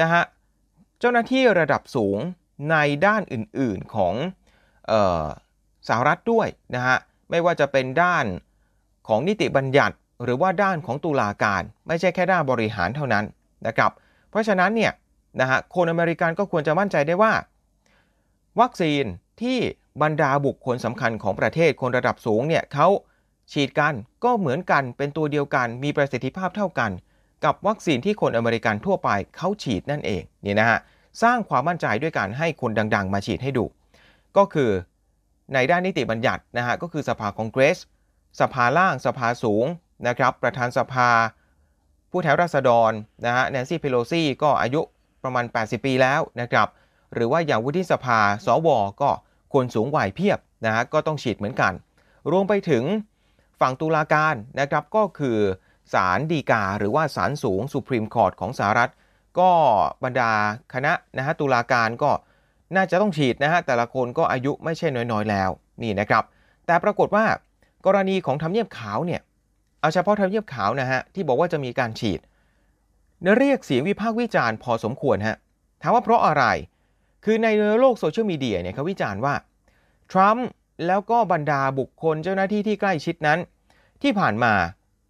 [0.00, 0.22] นะฮะ
[1.00, 2.18] เจ้าหน้าที่ระดับสูง
[2.70, 2.76] ใน
[3.06, 4.14] ด้านอื่นๆของ
[4.90, 4.92] อ
[5.24, 5.26] อ
[5.88, 6.96] สหรัฐด้วยนะฮะ
[7.30, 8.24] ไม่ว่าจะเป็นด้าน
[9.08, 13.24] ของนิติบัญญัติ หรือว่าด้านของตุลาการ ไม่ใช่แค่ด้านบริหารเท่านั้น
[13.66, 13.90] นะครับ
[14.30, 14.92] เพราะฉะนั้นเนี่ย
[15.40, 17.32] นะฮะคนอเมริกันก็ควรจะมั่นใจได้ว่า
[18.60, 19.04] วัคซีน
[19.42, 19.58] ที่
[20.02, 22.88] บรรดาบุคคลสำคัญของประเทศคนระดับสูงเนี่ยเขา
[23.52, 23.94] ฉีดกัน
[24.24, 26.90] ก็เหมือนกันเป็นตัวเดียวกันมีประสิทธิภาพเท่ากัน
[27.44, 30.78] กับวัคซีนที่คนอเมริกันทั่วไปเขาฉีดนั่นเองนี่นะฮะ
[31.22, 33.64] สร้างความมั่นใจด้วยการให้คนดัง ๆ มาฉีดให้ดู
[34.36, 34.70] ก็คือ
[35.54, 37.78] ในด้านนิติบัญญัตินะฮะก็คือสภาคองเกรส
[38.40, 39.66] สภาล่างสภาสูง
[40.08, 41.08] นะครับประธานสภา
[42.10, 42.92] ผู้แทนราษฎร
[43.26, 44.80] นะฮะแนนซี่เพโลซี่ก็อายุ
[45.24, 46.68] ประมาณ 80 ปีแล้วนะครับ
[47.14, 48.68] หรือว่าอย่างวุฒิสภาสว
[49.00, 49.10] ก็
[49.54, 51.72] คนสูงวัยเพียบนะฮะก็ต้องฉีดเหมือนกัน
[52.30, 52.84] รวมไปถึง
[53.60, 55.38] ฝั่งตุลาการนะครับก็คือ
[55.92, 58.90] ศาลฎีกา หรือว่าศาลสูง Supreme Court ของสหรัฐ
[59.38, 59.50] ก็
[60.04, 60.32] บรรดา
[60.74, 62.10] คณะนะฮะตุลาการก็
[62.76, 65.50] น่าจะต้องฉีดนะฮะแต่ละคนก็อายุไม่ใช่น้อยๆแล้ว
[65.82, 66.24] นี่นะครับ
[66.66, 67.24] แต่ปรากฏว่า
[67.86, 69.20] กรณีของทำเนียบขาวเนี่ย
[69.80, 72.20] เอาเฉพาะทำเนียบขาวนะฮะที่บอกว่าจะมีการฉีด
[73.38, 75.36] เรียกเสียงวิพากษ์วิจารณ์พอสมควรฮะ
[75.82, 76.44] ถามว่าเพราะอะไร
[77.24, 77.48] คือใน
[77.80, 79.34] โลกโซเชียลมีเดียเนี่ยเขาวิจารณ์ว่า
[80.12, 80.46] ทรัมป์
[80.86, 83.38] แล้วก็บรรดาบุคคลเจ้าหน้าที่ที่ใกล้ชิดนั้น
[84.02, 84.52] ที่ผ่านมา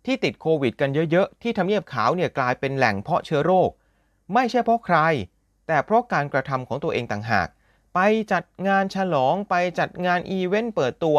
[0.07, 3.71] ที่ติดโควิดกันเยอะๆ ที่ทำเนียบขาวเนี่ยกลายเป็นแหล่งเพาะเชื้อโรค
[4.35, 4.99] ไม่ใช่เพราะใคร
[5.67, 7.49] แต่เพราะการกระทำของตัวเองต่างหาก
[7.95, 8.01] ไป
[8.33, 11.19] จัดงานฉลองไปจัดงานอีเวนต์เปิดตัว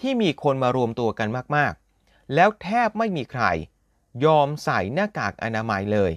[0.00, 3.42] ที่มีคนมารวมตัวกันมากๆ แล้วแทบไม่มีใคร
[4.24, 6.12] ยอมใส่หน้ากากอนามัยเลย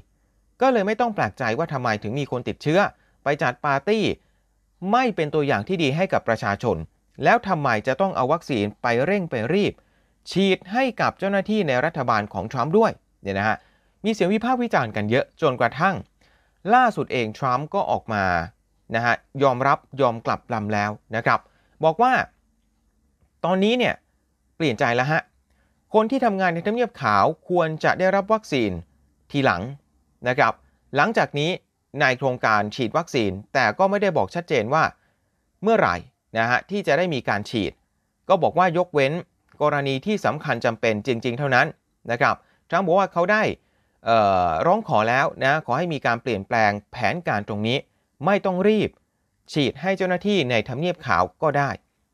[0.62, 2.80] ก็เลยไม่ต้องแปลกใจว่าทำไมถึงมีคนติดเชื้อ
[3.24, 4.04] ไปจัดปาร์ตี้
[4.91, 6.78] ไม่เป็นตัวอย่างที่ดีให้กับประชาชน
[7.24, 9.74] แล้วทำไมจะต้องเอาวัคซีนไปเร่งไปรีบ
[10.30, 13.58] ฉีดให้กับเจ้าหน้าที่ในรัฐบาลของทรัมป์ด้วยเนี่ยนะฮะ
[14.06, 15.96] มีเสียงวิพากษ์วิจารณ์กันเยอะจนกระทั่ง
[16.74, 18.26] ล่าสุดเองทรัมป์ก็ออกมา
[18.96, 21.40] นะฮะยอมรับยอมกลับลำแล้วนะครับ
[21.84, 22.14] บอกว่า
[23.46, 23.94] ตอนนี้เนี่ย
[24.56, 25.22] เปลี่ยนใจแล้วฮะ
[25.94, 28.72] คนที่ทำงานในทำเนียบขาวควรจะได้รับวัคซีน
[29.32, 29.62] ทีหลัง
[30.28, 30.54] นะครับ
[30.96, 31.52] หลังจากนี้
[32.02, 34.84] ในโครงการฉีดวัคซีน แต่ก็ไม่ได้บอกชัดเจนว่า
[35.64, 35.96] เมื่อไหร่
[36.38, 37.72] นะฮะที่จะได้มีการฉีด
[38.30, 39.14] ก็บอกว่ายกเว้น
[39.62, 41.68] กรณีที่สำคัญจำเป็นจริง ๆ เท่านั้น
[42.12, 42.36] นะครับ
[42.70, 43.44] ทรัมป์บอกว่าเขาได้
[44.66, 47.78] ร้องขอแล้วนะขอให้มีการเปลี่ยนแปลงแผนการตรงนี้
[48.26, 48.90] ไม่ต้องรีบ
[49.52, 51.70] ฉีดให้เจ้าหน้าที่ในทำเนียบขาวก็ได้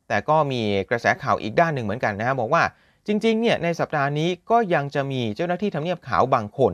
[0.07, 2.63] แต่ก็มีกระแสข่าวอีกด้านหนึ่งเหมือนกันนะบอกว่า
[3.07, 6.73] จริงๆเนี่ยในสัปดาห์นี้ก็ยังจะมีเจ้าหน้าที่ทำเนียบขาวบางคน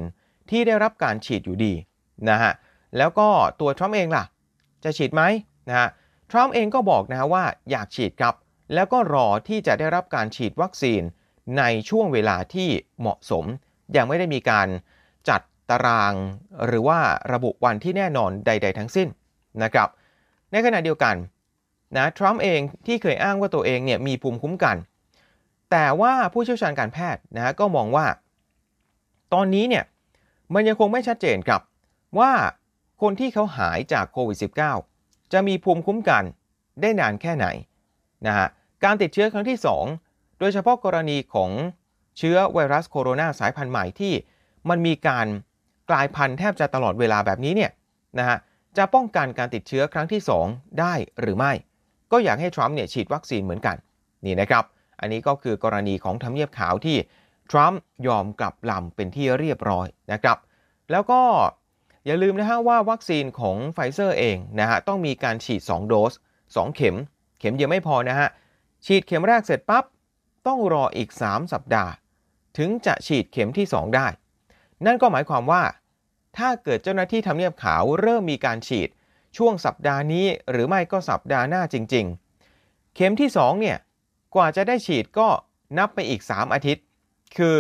[0.49, 1.73] ที่ได้รับการฉีดอยู่ดี
[2.29, 2.51] นะฮะ
[2.97, 3.27] แล้วก็
[3.59, 4.23] ตัวทรัมป์เองล่ะ
[4.83, 5.21] จะฉีดไหม
[5.69, 5.87] นะฮะ
[6.31, 8.33] ทรัมป์เองก็บอกนะฮะว่าอยากฉีดครับ
[8.73, 11.01] แล้วก็รอที่จะได้รับการฉีดวัคซีน
[11.57, 13.45] ในช่วงเวลาที่เหมาะสม
[13.95, 14.67] ยังไม่ได้มีการ
[15.29, 16.13] จัดตาราง
[16.65, 16.99] หรือว่า
[17.33, 19.07] ระบุวันที่แน่นอนใด ๆ ทั้งสิ้น
[19.63, 19.89] นะครับ
[20.51, 21.15] ในขณะเดียวกัน
[21.97, 24.77] นะทรัมป์เองที่เคยอ้างว่าตัวเองเนี่ยมีภูมิคุ้มกัน
[25.71, 28.05] แต่ว่าผู้เชี่ยวชาญการแพทย์นะก็มองว่า
[29.33, 29.83] ตอนนี้เนี่ย
[30.53, 31.61] มันยังคงไม่ชัดเจนครับ
[32.19, 32.31] ว่า
[33.01, 34.37] คนที่เขาหายจากโควิด
[34.83, 36.23] -19 จะมีภูมิคุ้มกัน
[36.81, 37.47] ได้นานแค่ไหน
[38.27, 38.47] นะฮะ
[38.83, 39.57] การติดเชื้อครั้งที่
[39.99, 41.51] 2 โดยเฉพาะกรณีของ
[42.17, 44.13] เชื้อไวรัสโคโรนาสายพันธุ์ใหม่ที่
[44.69, 45.27] มันมีการ
[45.89, 47.71] กลายพันธุ์แทบจะตลอดเวลาแบบนี้เนี่ย
[48.19, 48.37] นะฮะ
[48.77, 51.53] จะป้องกันการติดเชื้อครั้งที่ 2 ได้หรือไม่
[52.11, 53.75] ก็อยากให้ทรัมป์เนี่ยฉีดวัคซีนเหมือนกัน
[54.25, 54.63] นี่นะครับ
[54.99, 56.97] อันนี้ก็คือกรณีของทำเนียบขาวที่
[57.51, 60.37] ทรัมป์ยอมกลับลำเป็นที่เรียบร้อยนะครับ
[60.91, 61.21] แล้วก็
[62.05, 66.97] อย่าลืมนะฮะว่าวัคซีนของไฟเซอร์เองนะฮะต้องมีการฉีด 2 โดส 2 เข็ม
[67.43, 68.29] เข็มเดียวไม่พอนะฮะ
[68.85, 69.83] ฉีดเข็มแรกเสร็จปั๊บ
[70.47, 71.91] ต้องรออีก 3 สัปดาห์
[72.57, 74.07] ถึงจะฉีดเข็มที่ 2 ได้
[74.85, 75.63] นั่นก็หมายความว่า
[76.37, 78.89] ถ้าเกิดเจ้าหน้าที่ทำเนียบขาวเริ่มมีการฉีด
[79.37, 82.05] ช่วงสัปดาห์นี้หรือไม่ก็สัปดาห์หน้าจริง
[82.49, 83.77] ๆ เข็มที่ 2 เนี่ย
[84.35, 85.27] กว่าจะได้ฉีดก็
[85.77, 86.83] นับไปอีก 3 อาทิตย์
[87.37, 87.59] คือ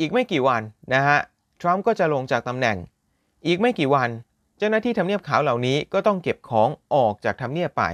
[0.00, 0.62] อีกไม่กี่วัน
[0.94, 1.18] นะฮะ
[1.60, 2.76] ทรัมป์ก็จะลงจากตำแหน่ง
[3.46, 4.08] อีกไม่กี่วัน
[4.58, 7.84] เจ้าหน้าที่ทำเนียบขาวเหล่านี้ก็ต้องเก็บของออกจากทำเนียบไป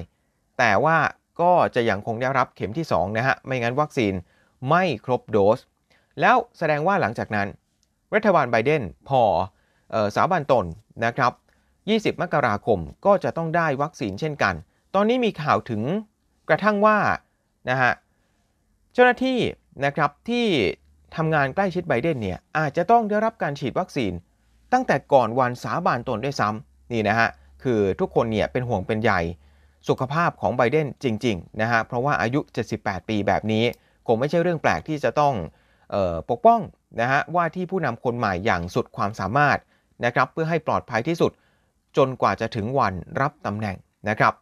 [0.59, 0.99] แต่ว่า
[1.41, 4.13] ก็จะยังคงได้รับเข็มที่2นะฮะ ไม่งั้นวัคซีน
[4.69, 5.59] ไม่ครบโดส
[6.21, 7.49] แล้วแสดงว่าหลังจากนั้น
[8.15, 9.23] รัฐบาลไบเดนพอ
[9.95, 10.67] ออสาบันตน
[11.05, 11.33] นะครับ
[12.15, 14.55] 20 มกราคมก็จะต้องได้วัคซีนเช่นกัน
[14.95, 15.83] ตอนนี้มีข่าวถึง
[16.49, 16.99] กระทั่งว่า
[17.71, 17.93] นะฮะ
[18.93, 19.39] เจ้าหน้าที่
[19.85, 20.47] นะครับที่
[21.17, 24.13] ทำงานใกล้ชิดไบเดนเนี่ยอาจจะต้องได้รับการฉีดวัคซีน
[24.73, 27.29] ตั้งแต่ก่อนวันสาบานตนด้วยซ้ำนี่นะฮะ
[27.63, 29.21] คือทุกคนเนี่ยเป็นห่วงเป็นใหญ่
[29.89, 32.41] สุขภาพของไบเดนจริงๆนะฮะเพราะว่าอายุ
[32.75, 33.65] 78 ปีแบบนี้
[34.07, 35.35] คงไม่ใช่เรื่องแปลกที่จะต้อง
[35.95, 36.61] ออปกป้อง
[37.01, 39.59] นะฮะว่าที่ผู้นำคนใหม่อย่างสุดความสามารถ
[40.05, 41.33] นะครับเพื่อให้ปลอดภัยที่สุด
[41.97, 43.77] จนกว่าจะถึงวันรับตำแหน่ง
[44.09, 44.33] นะครับ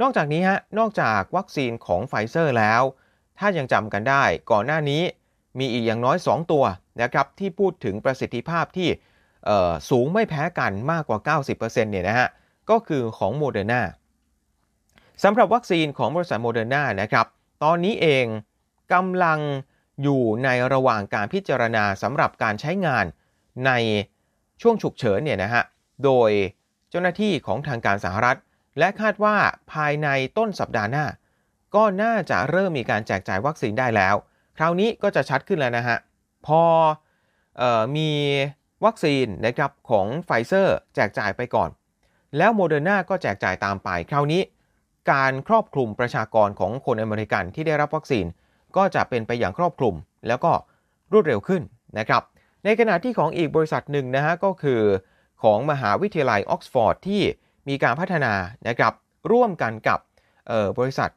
[0.00, 2.82] นอกจากนี้ฮะนอกจากวัคซีนของไฟเซอร์แล้ว
[3.38, 5.02] ถ้ายังจำกันได้ก่อนหน้านี้
[5.58, 6.64] มีอีกอย่างน้อย 2 ตัว
[7.02, 8.88] นะครับที่พูดถึงประสิทธิภาพที่
[9.90, 12.28] สูงไม่แพ้กันมากกว่า 90%เนี่ยนะฮะ
[12.70, 13.80] ก็คือของโมเดอร์นา
[15.22, 17.26] สำหรับวัคซีนของบริษัทโมเดอร์นานะครับ
[17.64, 18.26] ตอนนี้เอง
[18.92, 19.38] กำลัง
[20.02, 23.04] อยู่ในระหว่างการพิจารณาสำหรับการใช้งาน
[23.66, 23.70] ใน
[24.62, 25.64] ช่วงฉุกเฉินเนี่ยนะฮะ
[26.04, 26.30] โดย
[26.90, 28.38] เจ้าหน้าที่ของทางการสหรัฐ
[28.78, 29.36] และคาดว่า
[29.72, 31.06] ภายในต้นสัปดาห์หน้า
[31.74, 34.14] ก็น่าจะเริ่มมีการแจกจ่ายวัคซีนได้แล้ว
[34.56, 35.98] คราวนี้ก็จะชัดขึ้นแล้วนะฮะ
[36.46, 36.62] พอ
[37.60, 38.10] ออมี
[38.84, 41.70] วัคซีนนะครับของไฟเซอร์แจกจ่ายไปก่อน
[42.36, 44.42] แล้วโมเดอร์นาก็แจกจ่ายตามไป คราวนี้
[45.10, 48.26] การครอบคลุมประชากรของคนอเมริกันที่ได้รับวัคซีน
[48.76, 49.94] ก็จะเป็นไปอย่างครอบคลุม
[50.28, 50.52] แล้วก็
[51.12, 51.62] รวดเร็วขึ้น
[51.98, 52.22] นะครับ
[52.64, 54.80] ในขณะที่ของอีกบริษัทหนึ่งนะฮะก็คือ
[55.42, 57.22] ของมหาวิทยาลัยออกซฟอร์ดที่
[57.68, 58.32] มีการพัฒนา
[58.68, 58.92] นะครับ
[59.32, 59.98] ร่วมกันกับ
[60.78, 61.10] บริษัท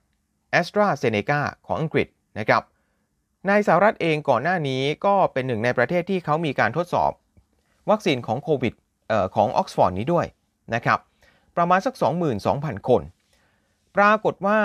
[0.60, 2.08] AstraZeneca ของอังกฤษ
[2.40, 2.64] นะครับ
[3.48, 7.12] ในสหรัฐเองก่อนหน้านี้ก็เป็นหนึ่งในประเทศที่เขามีการทดสอบ
[7.90, 8.74] วัคซีนของโควิด
[9.36, 10.26] ของออกซฟอร์ดนี้ด้วย
[10.76, 11.00] นะครับ
[11.58, 11.94] ประมาณสัก
[12.42, 13.02] 22,000 คน
[13.98, 14.60] ปรากฏว่า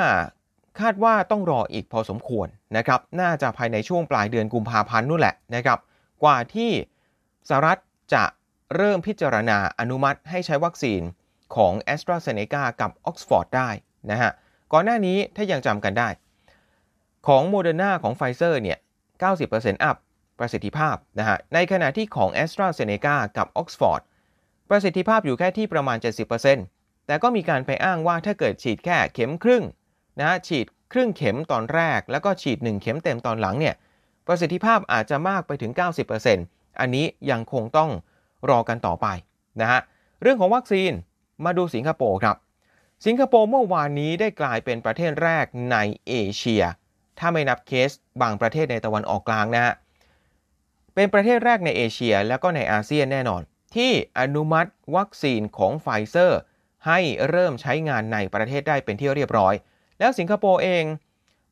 [0.81, 5.79] คาดว่าต้องรออีกพอสมควรนะครับ น่าจะภายในช่วงปลายเดือนกุมภาพันธ์นู่นแหละนะครับ
[6.23, 6.71] กว่าที่
[7.49, 7.79] สหรัฐ
[8.14, 8.25] จะ
[8.77, 11.01] เริ่มพิจารณาอนุมัติให้ใช้วัคซีน
[11.57, 13.71] ของ a s t r a z เซ e c a กับ Oxford ได้
[14.11, 14.33] นะฮะ
[14.73, 16.09] ก่อนหน้านี้ถ้ายังจำกันได้
[17.27, 18.79] ของ Moderna ของ Pfizer เนี่ย
[19.31, 19.97] 90%อัพ
[20.38, 24.03] ประสิทธิภาพนะฮะ ในขณะที่ของ a s t r a z เซ e c a กับ Oxford
[24.71, 29.65] ประสิทธิภาพอยู่แค่ที่ประมาณ 70% แต่ก็มีการไปอ้างว่าถ้าเกิดฉีดแค่เข็มครึ่ง
[30.21, 33.75] นะฉีดครึ่งเข็มตอนแรก แล้วก็ฉีด 1 เข็มเต็มตอนหลังเนี่ย
[34.27, 35.73] ประสิทธิภาพอาจจะมากไปถึง
[36.27, 37.91] 90%อันนี้ยังคงต้อง
[38.51, 39.07] รอกันต่อไป
[39.61, 39.81] นะฮะ
[40.23, 40.93] เรื่องของวัคซีน
[41.45, 42.37] มาดูสิงคโปร์ครับ
[43.07, 45.77] สิงคโปร์เมื่อวานนี้ได้กลายเป็นประเทศแรกใน
[46.09, 46.62] เอเชีย
[47.19, 47.91] ถ้าไม่นับเคส
[48.23, 49.75] บางประเทศในตะวันออกกลางนะฮะ
[50.95, 53.43] เป็นประเทศแรกในเอเชียแล้วก็ในอาเซียนแน่นอน
[53.75, 56.41] ที่อนุมัติวัคซีนของไฟเซอร์
[56.87, 56.99] ให้
[57.31, 59.55] เริ่มใช้งานในประเทศได้เป็นที่เรียบร้อย
[59.99, 60.85] แล้วสิงคโปร์เอง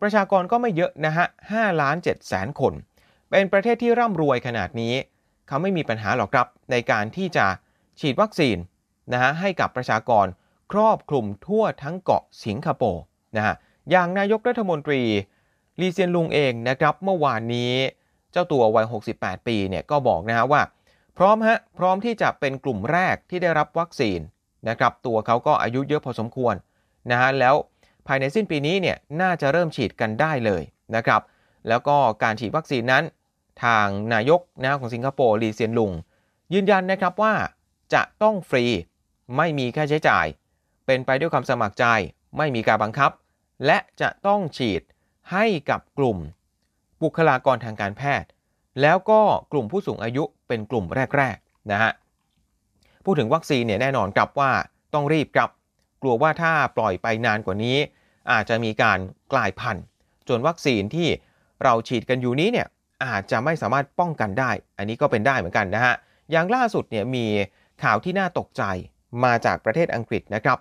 [0.01, 2.73] ประชากรก็ไม่เยอะนะฮะ5ล้าน7แสนคน
[3.31, 4.95] เป็นประเทศที่ร่ำรวยขนาดนี้
[5.49, 7.47] เขาไม่มีปัญหาหรอกครับในการที่จะ
[8.01, 8.57] ฉีดวัคซีน
[9.12, 10.27] นะฮะให้กับประชากร
[10.73, 13.03] ครอบคลุมทั่วทั้งเกาะสิงคโปร์
[13.37, 13.55] นะฮะ
[13.90, 15.03] อย่างนายกรัฐมนตรี
[15.81, 17.73] ลีเซียนลุงเองนะครับเมื่อวานนี้
[18.33, 20.62] เจ้าตัววัย 68 ปีเนี่ยก็บอกนะฮะว่า
[21.19, 24.21] พร้อมฮะพร้อมที่จะเป็นกลุ่มแรกที่ได้รับวัคซีน
[24.68, 26.55] นะครับตัวเขาก็อายุเยอะพอสมควร
[27.11, 27.55] นะฮะแล้ว
[28.07, 30.62] ภายในสิ้นปีนี้เนี่ยน่าจะเริ่มฉีดกันได้เลย
[30.96, 31.20] นะครับ
[31.68, 33.05] แล้วก็การฉีดวัคซีนนั้น
[33.64, 35.92] ทางนายกนะของสิงคโปร์ลีเซียนลุง
[36.53, 37.35] ยืนยันนะครับว่า
[37.94, 38.64] จะต้องฟรี
[39.37, 41.85] ไม่มีค่าใช้จ่ายเเป็นไปด้วยความสมัครใจ
[42.38, 43.11] ไม่มีการบังคับ
[43.66, 44.83] และจะต้องฉีด
[45.33, 46.18] ให้กับกลุ่ม
[47.03, 48.29] บุคลากรทางการแพทย์
[48.81, 49.20] แล้วก็
[49.53, 50.85] กลุ่มผู้สูงอายุเป็นกลุ่ม
[51.16, 51.92] แรก ๆ นะฮะ
[53.05, 54.51] พูดถึงวัคซีนเนี่ยแน่นอนกับว่า
[54.95, 55.51] ต้องรีบครับ
[56.03, 57.77] กลัวว่าถ้าปล่อยไปนานกว่านี้
[58.33, 58.99] อาจจะมีการ
[59.33, 59.85] กลายพันธุ์
[60.29, 61.09] จนวัคซีนที่
[61.65, 62.67] เราฉีดกันอยู่นี้เนี่ย
[63.05, 65.95] อาจจะไม่สามารถป้องกันได้ อันนี้ก็เป็นได้เหมือนกันนะฮะ
[66.31, 67.27] อย่างล่าสุดเนี่ยมี
[67.83, 68.63] ข่าวที่น่าตกใจ
[69.25, 70.59] มาจากประเทศอังกฤษนะครับ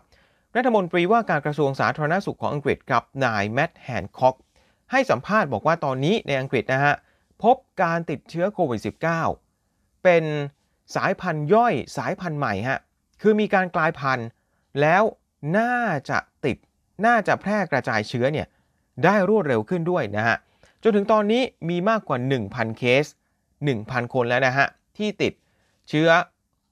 [0.56, 4.36] รัฐมนตรีว่าการกระทรวงสาธารณสุขของอังกฤษครับ นายแมตต์แฮนค็อก
[4.92, 6.94] ให้สัมภาษณ์บอกว่าตอนนี้ในอังกฤษนะฮะ
[7.44, 8.82] พบการติดเชื้อโควิด
[9.42, 10.24] -19 เป็น
[10.96, 12.80] สายพันธุ์ย่อยสายพันธุ์ใหม่ฮะ
[13.22, 14.28] คือมีการกลายพันธุ์
[14.82, 15.04] แล้ว
[15.58, 15.76] น่า
[16.10, 16.58] จะติด
[17.06, 18.48] น่าจะแพร่กระจายเชื้อเนี่ย
[19.04, 20.38] ได้รวดเร็วขึ้นด้วยนะฮะ
[20.84, 22.18] จนถึงตอนนี้มีมากกว่า
[22.50, 23.06] 1,000 เคส
[23.60, 25.34] 1,000 คนแล้วนะฮะที่ติด
[25.90, 26.10] เชื้อ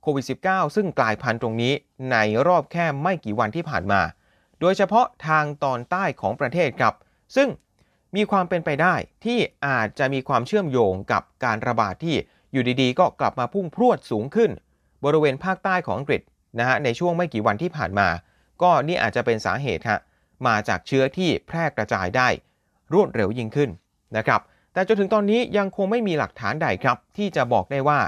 [0.02, 1.74] โควิด -19 ซึ่งกลายพันธุ์ตรงนี้
[2.12, 4.02] ในรอบแค่ไม่กี่วันที่ผ่านมา
[4.60, 6.94] โดยเฉพาะทางตอนใต้ของประเทศครับ
[7.36, 7.50] ซึ่ง
[8.16, 12.16] มีความเป็นไปได้ที่อาจจะมีความเชื่อมโยงกับการระบาดที่
[12.58, 14.52] อยู่ดีๆ ก็กลับมาพุ่งพรวดสูงขึ้น
[15.06, 16.22] บริเวณภาคใต้ของอังกฤษ
[16.60, 18.08] นะฮะในช่วงไม่กี่วันที่ผ่านมา
[18.62, 20.00] ก็นี่อาจจะเป็นสาเหตุฮะ
[20.48, 22.28] มาจากเชื้อที่แพร่กระจายได้
[22.94, 23.70] รวดเร็วยิ่งขึ้น
[24.18, 24.42] นะครับ
[24.74, 28.00] แต่จนถึงตอนนี้ยังคงไม่มีหลักฐานใดครับ ที่จะบอกได้ว่า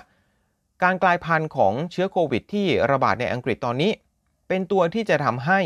[0.84, 3.92] การกลายพันธุ์ของเชื้อโควิด ที่ระบาดในอังกฤษตอนนี้
[4.48, 5.60] เป็นตัวที่จะทำให้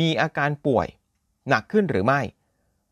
[0.00, 0.86] มีอาการป่วย
[1.48, 2.20] หนักขึ้นหรือไม่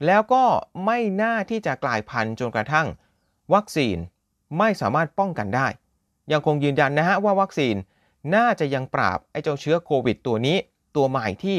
[0.07, 0.45] แล้วก็
[0.87, 2.87] ไม่น่าที่จะกลายพันธุ์จนกระทั่ง
[3.55, 3.97] วัคซีน
[4.59, 5.67] ไม่สามารถป้องกันได้
[6.33, 7.75] ยังคงยืนยันนะฮะว่าวัคซีน
[8.35, 10.57] น่าจะยังปราบไอ้เจ้าเชื้อโควิด ตัวนี้
[10.97, 11.59] ตัวใหม่ที่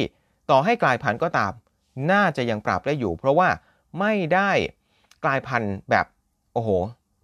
[0.49, 1.51] ต่อให้กลายพันธุ์ก็ตาม
[2.11, 3.49] น่าจะยังปราบได้อยู่ เพราะว่า
[3.99, 4.51] ไม่ได้
[5.23, 6.05] กลายพันธุ์แบบ
[6.53, 6.69] โอ้โห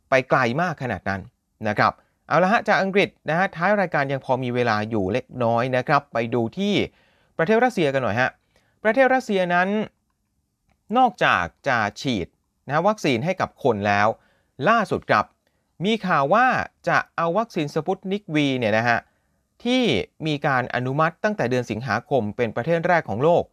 [0.09, 1.21] ไปไกลมากขนาดนั้น
[1.67, 1.91] นะครับ
[2.27, 6.73] เอาละฮะจากอังกฤษนะฮะท้ายรายการยังพอมีเวลาอยู่เล็กน้อยนะครับ ไปดูที่
[7.37, 8.29] ประเทศรัสเซียกันหน่อยฮะ
[8.83, 9.69] ประเทศรัสเซียนั้น
[10.97, 12.27] นอกจากจะฉีด
[12.67, 14.07] นะวัคซีนให้กับคนแล้ว
[14.69, 15.25] ล่าสุดกับ
[15.85, 16.45] มีข่าวว่า
[16.87, 18.99] จะเอาวัคซีนสปุตนิกวีเนี่ยนะฮะ
[19.63, 19.83] ที่
[20.27, 23.43] มีการอนุมัติตั้งแต่เดือนสิงหาคมเป็นประเทศแรกของโลก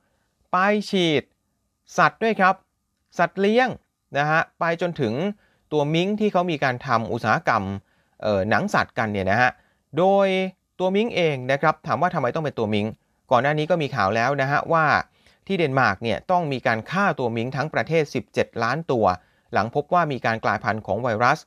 [0.53, 0.57] ไป
[0.91, 1.23] ฉีด
[1.99, 2.55] สัตว์ด้วยครับ
[3.19, 3.69] สัตว์เลี้ยง
[4.19, 5.13] นะฮะไปจนถึง
[5.73, 7.65] ตัวมิงที่เขามีการทำอุตสาหกรรม
[8.51, 9.51] หนังสัตว์กันเนี่ยนะฮะ
[9.99, 10.29] โดย
[10.79, 12.87] ตัวมิงเองนะครับถามว่าทำไมต้องเป็นตัวมิง
[13.31, 14.85] ก่อนหน้านี้ก็มีข่าวแล้วนะฮะว่า
[15.47, 18.05] ที่เดนมาร์กเนี่ยต้องมีการฆ่าตัวมิงค์ทั้งประเทศ
[18.35, 19.05] 17 ล้านตัว
[19.53, 21.39] หลังพบว่ามีการกลายพันธุ์ของไวรัส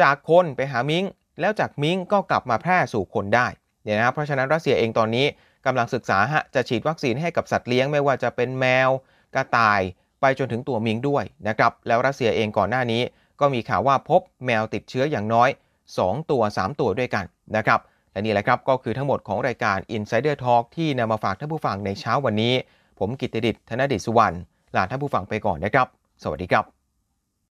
[0.00, 1.04] จากคนไปหามิงค์
[1.40, 3.46] แล้วจากมิงค์ก็กลับมาแพร่สู่คนได้
[3.84, 5.26] เนี่ยนะครับเพราะฉะนั้นรัสเซียเองตอนนี้
[5.66, 8.90] กำลังศึกษาฮะจะฉีดวัคซีนให้กับสัตว์เลี้ยงไม่ว่าจะเป็นแมว
[9.34, 9.80] กระต่าย
[10.20, 13.02] ไปจนถึงตัวมิงค์ด้วยนะครับแล้วรัสเซียเองก่อนหน้านี้
[13.40, 15.48] ก็มีข่าวว่าพบแมวติดเชื้ออย่างน้อย
[15.90, 17.24] 2 ตัว 3 ตัวด้วยกัน
[17.56, 17.80] นะครับ
[18.12, 22.54] และนี่แหละครับก็คือทั้งหมดของรายการ Insider Talk ที่นำมาฝากท่านผู้ฟังในเช้าวันนี้
[22.98, 24.36] ผมกิตติดิษฐ์ธนดิษสุวรรณ
[24.76, 25.86] ลาท่านผู้ฟังไปก่อนนะครับ
[26.22, 26.85] สวัสดีครับ